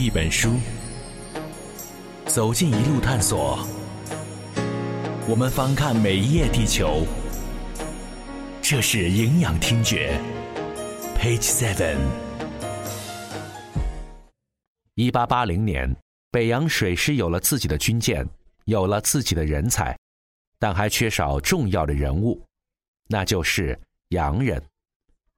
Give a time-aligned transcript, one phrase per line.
[0.00, 0.54] 一本书，
[2.24, 3.58] 走进一路探索。
[5.28, 7.04] 我们翻看每一页地球，
[8.62, 10.18] 这是营养听觉。
[11.18, 11.98] Page Seven。
[14.94, 15.94] 一八八零年，
[16.30, 18.26] 北洋水师有了自己的军舰，
[18.64, 19.94] 有了自己的人才，
[20.58, 22.42] 但还缺少重要的人物，
[23.06, 24.62] 那就是洋人。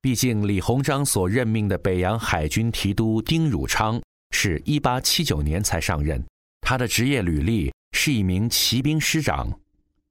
[0.00, 4.00] 毕竟，李鸿章所任命的北洋海军提督丁汝昌
[4.44, 6.20] 是一八七九年才上任，
[6.62, 9.56] 他的职业履历是一名骑兵师长，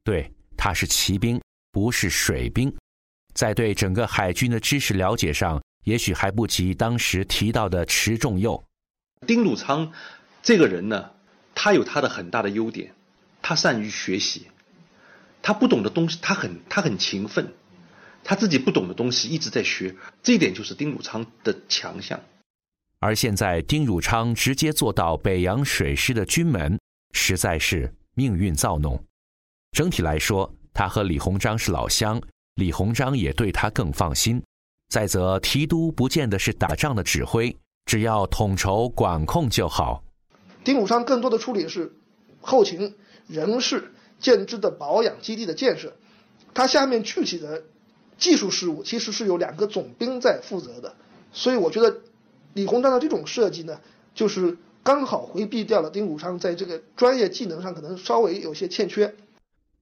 [0.06, 1.38] 对，他是骑兵，
[1.74, 2.74] 不是水兵，
[3.34, 8.64] 在对整个海军的知识了解上，也许还不及当时提到的迟仲佑。
[9.28, 9.92] 丁汝昌
[10.42, 11.12] 这个人呢，
[11.54, 12.94] 他有他的很大的优点，
[13.42, 14.48] 他善于学习，
[15.42, 17.54] 他不懂的东西，他很他很勤奋。
[18.24, 22.22] 他自己不懂的东西一直在学，这一点就是丁汝昌的强项。
[23.02, 26.80] 而现在，丁汝昌直接做到北洋水师的军门，
[27.14, 29.04] 实在是命运造弄。
[29.72, 32.22] 整体来说，他和李鸿章是老乡，
[32.56, 34.40] 李鸿章也对他更放心。
[34.88, 37.58] 再则，提督不见得是打仗的指挥，
[37.88, 40.04] 只要统筹管控就好。
[40.64, 41.92] 丁汝昌更多的处理是
[42.40, 42.96] 后勤、
[43.28, 45.92] 人事、建制的保养、基地的建设，
[46.54, 47.64] 他下面具体的。
[48.18, 50.96] 技术事务其实是有两个总兵在负责的，
[51.34, 52.02] 所以我觉得
[52.54, 53.80] 李鸿章的这种设计呢，
[54.14, 59.14] 就是刚好回避掉了丁汝昌在这个专业技能上可能稍微有些欠缺。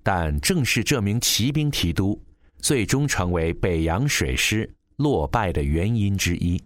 [0.03, 2.21] 但正是这名骑兵提督，
[2.59, 6.61] 最终成为北洋水师落败的原因之一。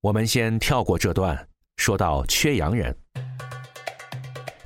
[0.00, 2.96] 我们先跳过这段，说到缺洋人，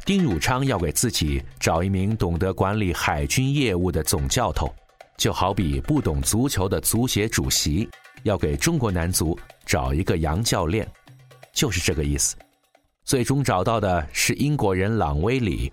[0.04, 4.72] 丁汝昌要给自己找一名懂得管理海军业务的总教头。
[5.18, 7.88] 就好比不懂足球的足协主席
[8.22, 10.86] 要给中国男足找一个洋教练，
[11.52, 12.36] 就是这个意思。
[13.04, 15.72] 最终找到的是英国人朗威里，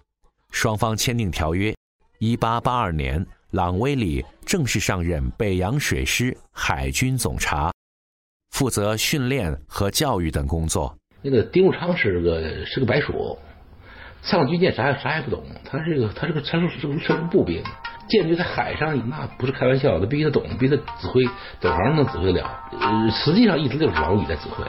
[0.51, 1.75] 双方签订条约。
[2.17, 7.71] 一八八二年，朗威里正式上任北洋水师海军总察，
[8.49, 10.93] 负责训练和教育等工作。
[11.21, 13.37] 那个丁汝昌是个是个白鼠，
[14.23, 17.63] 上军舰啥啥也不懂，他是个他是个他是是个是个步兵。
[18.09, 21.23] 舰队在海上，那不是开玩笑，他必须得懂，必须得指挥，
[21.61, 22.49] 走行能指挥得了。
[22.79, 24.65] 呃，实际上一直就是老李在指挥，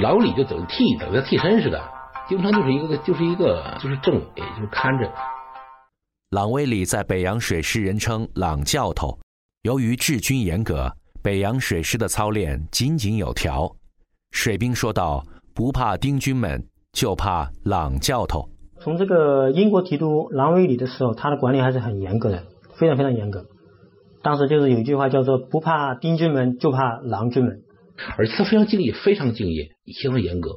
[0.00, 1.82] 老李就等于替，等于替身似的。
[2.28, 5.12] 经常就是一个，就是一个，就是政委，就是看着。
[6.30, 9.16] 朗威里在北洋水师人称“朗教头”，
[9.62, 10.92] 由于治军严格，
[11.22, 13.70] 北洋水师的操练井井有条。
[14.32, 15.24] 水兵说道
[15.54, 18.48] ：“不怕丁军们，就怕朗教头。”
[18.86, 22.44] 从这个英国提督郎威里的时候，他的管理还是很严格的，
[22.78, 23.46] 非常非常严格。
[24.22, 27.64] 当时就是有一句话叫做“不怕丁军门，就怕郎军门”。
[28.16, 29.70] 而且他非常敬业，非常敬业，
[30.00, 30.50] 相当严格。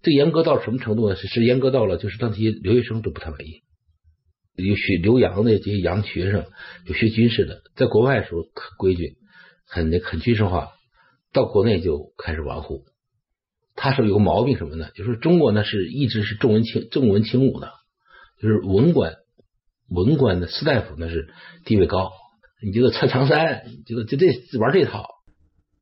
[0.00, 1.16] 这严格到什么程度呢？
[1.16, 3.62] 是是严格到了，就是让这些留学生都不太满意。
[4.54, 6.44] 有学留洋的这些洋学生，
[6.86, 9.16] 有学军事的，在国外的时候很规矩，
[9.66, 10.68] 很很军事化，
[11.32, 12.84] 到国内就开始玩忽。
[13.74, 14.88] 他是有个毛病什么呢？
[14.94, 17.72] 就是中国呢是一直是重文轻重文轻武的，
[18.40, 19.14] 就是文官
[19.88, 21.28] 文官的士大夫那是
[21.64, 22.10] 地位高，
[22.64, 24.26] 你就得穿长衫，就就这
[24.58, 25.06] 玩这套。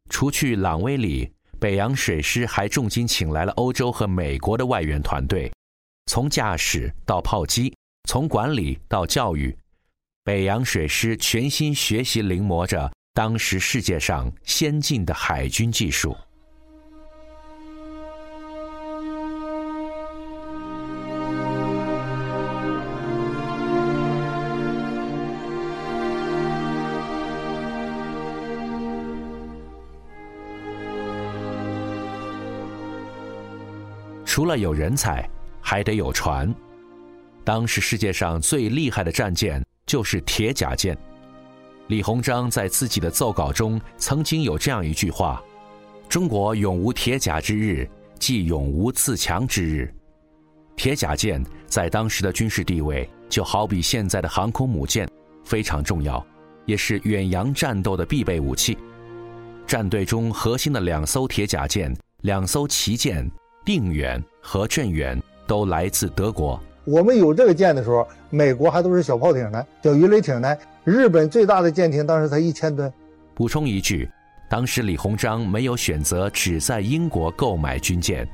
[0.08, 5.52] 除去朗威里，北洋水师还重金请来了欧洲和美国的外援团队，
[6.06, 7.74] 从驾驶到炮击，
[8.08, 9.56] 从管理到教育，
[10.24, 16.16] 北洋水师全心学习临摹着当时世界上先进的海军技术。
[34.32, 35.28] 除了有人才，
[35.60, 36.50] 还得有船。
[37.44, 40.96] 当时世界上最厉害的战舰就是铁甲舰。
[41.88, 45.38] 李鸿章在自己的奏稿中曾经有这样一句话
[46.08, 47.86] ：“中国永无铁甲之日，
[48.18, 49.94] 即永无自强之日。”
[50.76, 55.06] 铁甲舰在当时的军事地位就好比现在的航空母舰，
[55.44, 56.26] 非常重要，
[56.64, 58.78] 也是远洋战斗的必备武器。
[59.66, 63.30] 战队中核心的两艘铁甲舰，两艘旗舰。
[63.64, 66.60] 定远和镇远都来自德国。
[66.84, 70.56] 我们有这个舰的时候，美国还都是小炮艇呢，小鱼雷艇呢。
[70.84, 72.92] 日本最大的舰艇当时才一千吨。
[73.34, 74.10] 补充一句，
[74.50, 78.28] 当时李鸿章没有选择只在英国购买军舰，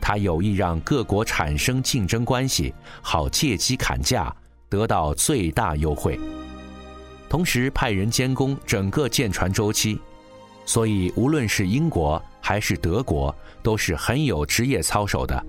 [0.00, 4.34] 他有意让各国产生竞争关系，好借机砍价，
[4.68, 6.18] 得到最大优惠。
[7.28, 10.00] 同时派人监工整个舰船周期，
[10.64, 12.22] 所以无论是英国。
[12.46, 15.42] 还是德国，都是很有职业操守的。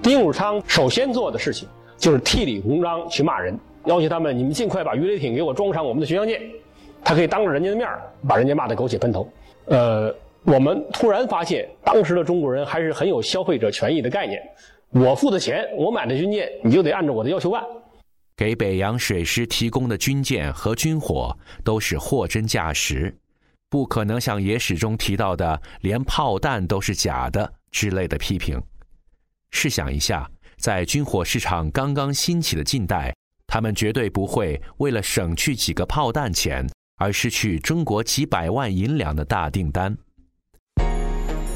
[0.00, 1.68] 丁汝昌首先做的事情
[1.98, 3.54] 就是替李鸿章去骂人，
[3.84, 6.40] 要求他们：你们尽快把鱼雷艇给我装上我们的巡洋舰。
[7.04, 7.86] 他可以当着人家的面
[8.26, 9.30] 把人家骂得狗血喷头。
[9.66, 10.10] 呃，
[10.44, 14.40] 我们突然发现，当时的中国人还是很有消费者权益的概念。
[14.92, 17.62] 我付的钱，我买的军舰，你就得按照我的要求办。
[18.40, 23.14] 给北洋水师提供的军舰和军火都是货真价实，
[23.68, 28.58] 不可能像野史中提到的连炮弹都是假的之类的批评。
[29.50, 30.26] 试想一下，
[30.56, 33.14] 在军火市场刚刚兴起的近代，
[33.46, 36.66] 他们绝对不会为了省去几个炮弹钱
[36.96, 39.94] 而失去中国几百万银两的大订单。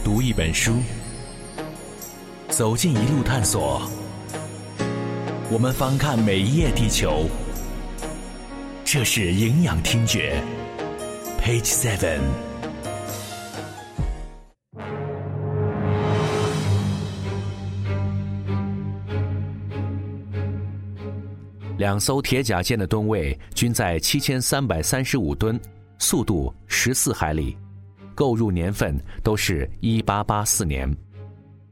[0.04, 0.74] 读一本书，
[2.50, 3.90] 走进一路探索，
[5.54, 7.28] 我们翻看每一页地球。
[8.84, 10.42] 这是营养听觉
[11.40, 12.18] ，Page Seven。
[21.78, 25.56] 两艘铁甲舰的吨位均在七千三百三十五吨，
[26.00, 27.56] 速度十四海里，
[28.12, 30.92] 购入年份都是一八八四年。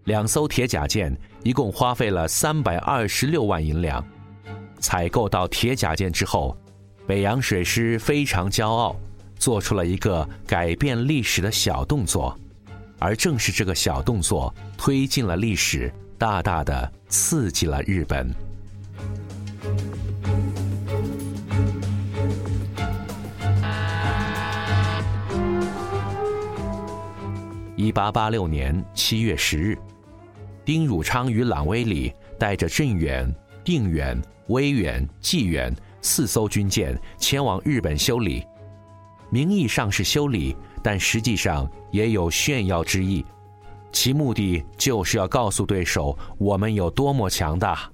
[0.04, 4.04] 两艘铁甲舰一共花费了三百二十六万银两。
[4.78, 6.56] 采购到铁甲舰之后，
[7.06, 8.96] 北洋水师非常骄傲，
[9.36, 12.36] 做出了一个改变历史的小动作，
[12.98, 18.28] 而正是这个小动作推进了历史，大大的刺激了日本。
[27.74, 29.76] 一八八六年七月十日，
[30.64, 33.28] 丁汝昌与朗威里带着镇远、
[33.64, 38.44] 定远、威远、济远四艘军舰前往日本修理。
[39.30, 43.24] 名义上是修理，但实际上也有炫耀之意，
[43.90, 47.90] 其目的就是要告诉对手我们有多么强大。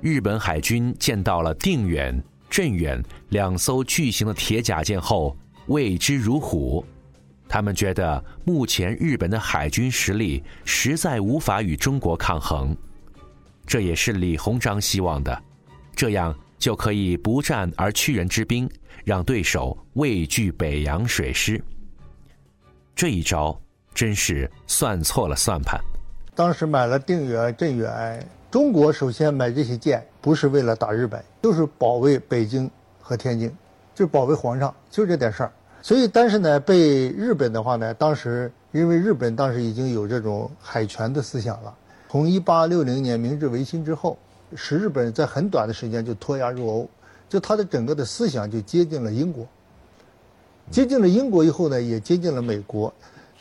[0.00, 5.36] 日本海军见到了定远、镇远两艘巨型的铁甲舰后，
[5.66, 6.84] 畏之如虎。
[7.54, 12.76] 他们觉得目前日本的海军实力实在无法与中国抗衡，
[13.64, 15.40] 这也是李鸿章希望的，
[15.94, 18.68] 这样就可以不战而屈人之兵，
[19.04, 21.62] 让对手畏惧北洋水师。
[22.92, 23.56] 这一招
[23.94, 25.80] 真是算错了算盘。
[26.34, 32.68] 当时买了定远、镇远，中国首先买这些舰不是为了打日本，就是保卫北京
[33.00, 33.48] 和天津，
[33.94, 35.52] 就保卫皇上，就这点事儿。
[35.84, 41.74] 所以，但是呢，被日本的话呢，当时因为日本当时已经有这种海权的思想了。
[42.08, 44.16] 从一八六零年明治维新之后，
[44.56, 46.88] 使日本在很短的时间就脱亚入欧，
[47.28, 49.46] 就他的整个的思想就接近了英国。
[50.70, 52.90] 接近了英国以后呢，也接近了美国。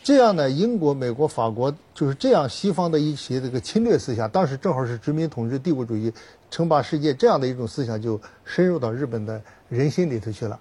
[0.04, 6.12] 这样呢，英国、美国、法国就是这样西方的一些这个侵略思想，当时正好是殖民统治、帝国主义
[6.52, 10.60] 称霸世界这样的一种思想，就深入到日本的人心里头去了。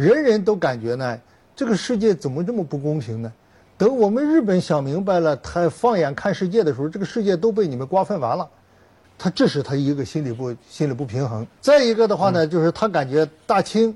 [0.00, 1.20] 人人都感觉呢，
[1.54, 3.30] 这个世界怎么这么不公平呢？
[3.76, 8.48] 等我们日本想明白了，他放眼看世界的时候，这个世界都被你们瓜分完了。
[9.18, 11.46] 他这是他一个心理不心理不平衡。
[11.60, 13.94] 再一个的话呢，就是他感觉大清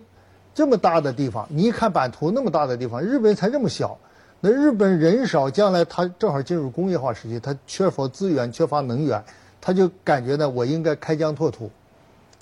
[0.54, 3.96] 这么大的地方，你一看版图那么大的地方，日本才这么小。
[4.40, 9.24] 那日本人少，将来他正好进入工业化时期，他缺乏资源，缺乏能源，
[9.58, 11.70] 他就感觉呢，我应该开疆拓土，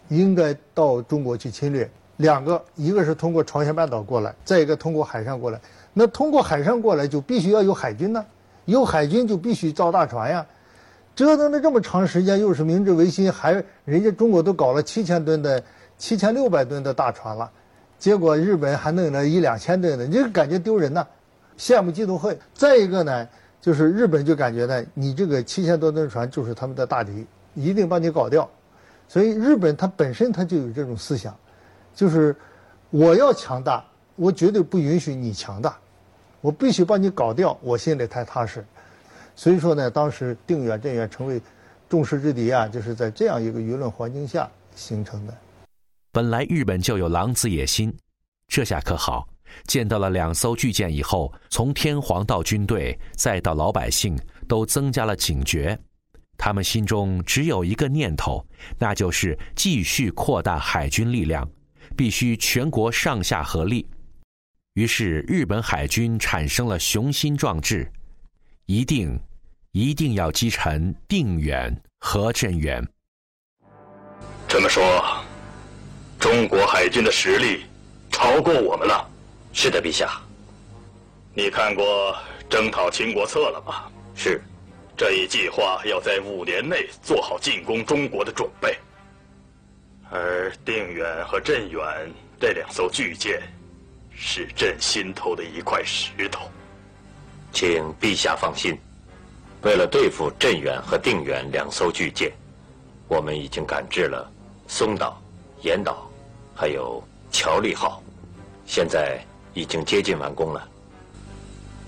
[0.08, 1.88] 应该到中国去侵略。
[2.22, 5.60] 两个，一个是通过朝鲜半岛过来，再一个通过海上过来。
[5.92, 8.24] 那通过海上过来就必须要有海军呢，
[8.64, 10.46] 有海军就必须造大船呀。
[11.14, 15.62] 折腾了这么长时间，又是明治维新，还人家中国都搞了七千吨的、
[15.98, 17.50] 七千六百吨的大船了，
[17.98, 21.06] 结果日本还弄了一两千吨的，你就感觉丢人呐，
[21.58, 22.38] 羡慕嫉妒恨。
[22.54, 23.28] 再一个呢，
[23.60, 28.48] 就是日本就感觉呢，你这个七千多吨船就是他们的大敌，一定把你搞掉。
[29.08, 31.36] 所以日本它本身它就有这种思想。
[31.94, 32.34] 就是
[32.90, 33.84] 我要强大，
[34.16, 35.78] 我绝对不允许你强大，
[36.40, 38.64] 我必须把你搞掉，我心里才踏实。
[39.34, 41.40] 所以说呢，当时定远镇远成为
[41.88, 45.34] 众矢之的啊，就是在这样一个舆论环境下形成的。
[46.10, 47.94] 本来日本就有狼子野心，
[48.48, 49.26] 这下可好，
[49.66, 55.78] 见到了两艘巨舰以后，从天皇到军队再到老百姓，都增加了警觉。
[56.36, 58.44] 他们心中只有一个念头，
[58.78, 61.48] 那就是继续扩大海军力量。
[61.92, 63.86] 必须全国上下合力，
[64.74, 67.90] 于是日本海军产生了雄心壮志，
[68.66, 69.18] 一定
[69.72, 72.86] 一定要击沉定远和镇远。
[74.48, 75.22] 这么说，
[76.18, 77.64] 中国海军的实力
[78.10, 79.08] 超过我们了。
[79.52, 80.20] 是的，陛下。
[81.34, 82.14] 你看过
[82.50, 83.90] 《征讨秦国策》了吗？
[84.14, 84.42] 是。
[84.94, 88.78] 这一计划要在五年内做好进攻中国的准备。
[90.12, 91.82] 而定远和镇远
[92.38, 93.40] 这两艘巨舰，
[94.14, 96.50] 是朕心头的一块石头。
[97.50, 98.78] 请陛下放心，
[99.62, 102.30] 为了对付镇远和定远两艘巨舰，
[103.08, 104.30] 我们已经赶制了
[104.68, 105.18] 松岛、
[105.62, 106.06] 岩岛，
[106.54, 108.02] 还有乔利号，
[108.66, 109.18] 现在
[109.54, 110.68] 已经接近完工了。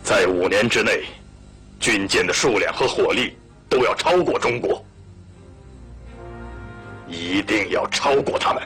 [0.03, 1.05] 在五年之内，
[1.79, 3.37] 军舰的数量和火力
[3.69, 4.83] 都要超过中国。
[7.15, 8.63] 一定要超过他们。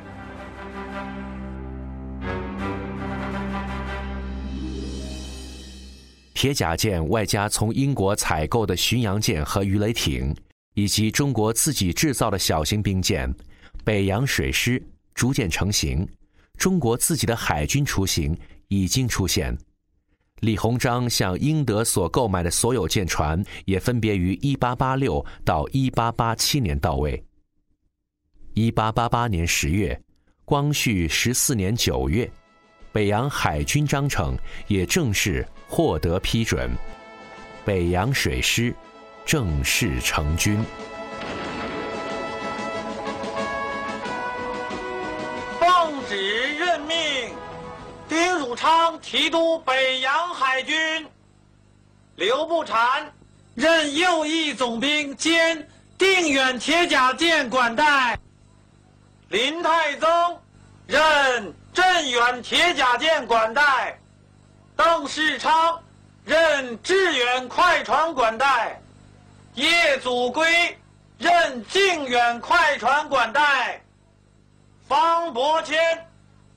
[6.32, 10.34] 铁甲舰外加从英国采购的巡洋舰和鱼雷艇，
[10.74, 13.32] 以及中国自己制造的小型兵舰，
[13.84, 14.80] 北洋水师
[15.14, 16.08] 逐渐成型。
[16.56, 18.36] 中国自己的海军雏形
[18.68, 19.56] 已经出现。
[20.40, 27.24] 李鸿章向英德所购买的所有舰船，也分别于1886到1887年到位。
[28.60, 29.96] 一八八八年十月，
[30.44, 32.28] 光绪十四年九月，
[32.90, 34.36] 北洋海军章程
[34.66, 36.68] 也正式获得批准，
[37.64, 38.74] 北洋水师
[39.24, 40.58] 正式成军。
[45.60, 46.98] 奉旨任命
[48.08, 50.74] 丁汝昌提督北洋海军，
[52.16, 53.04] 刘步蟾
[53.54, 55.64] 任右翼总兵兼
[55.96, 58.18] 定远铁甲舰管带。
[59.28, 60.08] 林太宗
[60.86, 63.98] 任镇远铁甲舰管带，
[64.74, 65.78] 邓世昌
[66.24, 68.80] 任致远快船管带，
[69.52, 70.78] 叶祖圭
[71.18, 73.82] 任靖远快船管带，
[74.88, 75.78] 方伯谦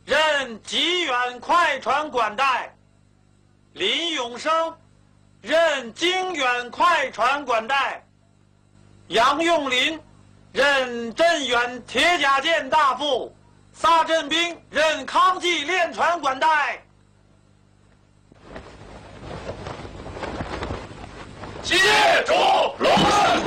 [0.06, 2.74] 任吉远快船管带，
[3.74, 4.74] 林永生
[5.42, 8.02] 任京远快船管带，
[9.10, 10.00] 杨用林。
[10.52, 13.34] 任镇远铁甲舰大副，
[13.72, 16.84] 萨镇兵任康济练船管带。
[21.64, 21.78] 谢
[22.26, 22.34] 主
[22.80, 23.42] 隆恩。